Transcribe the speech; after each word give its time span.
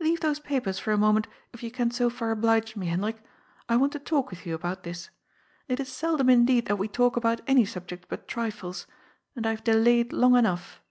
"Leave 0.00 0.20
those 0.20 0.38
papers 0.38 0.78
for 0.78 0.92
a 0.92 0.98
moment, 0.98 1.26
if 1.54 1.62
you 1.62 1.70
can 1.70 1.90
so 1.90 2.10
far 2.10 2.30
oblige 2.30 2.76
me, 2.76 2.88
Hendrik. 2.88 3.22
I 3.70 3.76
want 3.76 3.92
to 3.94 3.98
talk 3.98 4.28
with 4.28 4.44
you 4.44 4.54
about 4.54 4.82
this. 4.82 5.08
It 5.66 5.80
is 5.80 5.88
seldom 5.90 6.28
indeed 6.28 6.66
that 6.66 6.76
we 6.76 6.88
talk 6.88 7.16
about 7.16 7.40
any 7.46 7.64
subjects 7.64 8.08
but 8.10 8.28
trifles. 8.28 8.86
And 9.34 9.46
I 9.46 9.50
have 9.52 9.64
delayed 9.64 10.12
long 10.12 10.36
enough." 10.36 10.82